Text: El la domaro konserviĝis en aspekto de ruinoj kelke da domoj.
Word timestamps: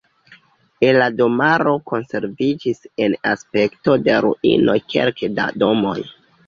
El 0.87 0.97
la 1.01 1.09
domaro 1.19 1.75
konserviĝis 1.91 2.81
en 3.07 3.19
aspekto 3.35 4.01
de 4.09 4.19
ruinoj 4.29 4.81
kelke 4.95 5.33
da 5.39 5.49
domoj. 5.67 5.99